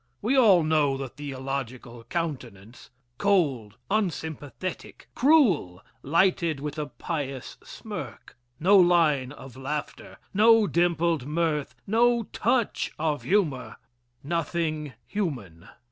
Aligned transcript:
We 0.19 0.35
all 0.35 0.63
know 0.63 0.97
the 0.97 1.09
theological 1.09 2.03
countenance, 2.05 2.89
cold, 3.19 3.77
unsympathetic, 3.91 5.07
cruel, 5.13 5.83
lighted 6.01 6.59
with 6.59 6.79
a 6.79 6.87
pious 6.87 7.55
smirk, 7.63 8.35
no 8.59 8.77
line 8.79 9.31
of 9.31 9.55
laughter 9.55 10.17
no 10.33 10.65
dimpled 10.65 11.27
mirth 11.27 11.75
no 11.85 12.23
touch 12.33 12.91
of 12.97 13.21
humor 13.21 13.75
nothing 14.23 14.93
human. 15.05 15.69